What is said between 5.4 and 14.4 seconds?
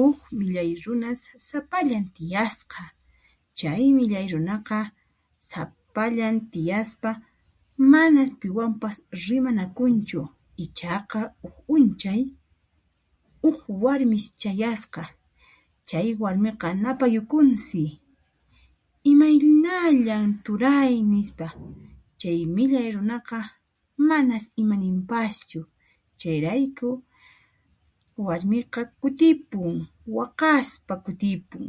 sapallan tiyaspa manas piwanpas rimanakunchu ichaqa uq p'unchay uq warmis